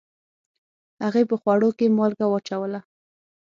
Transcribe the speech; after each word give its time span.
هغې 1.03 1.23
په 1.29 1.35
خوړو 1.41 1.69
کې 1.77 1.85
مالګه 1.97 2.25
واچوله 2.29 2.79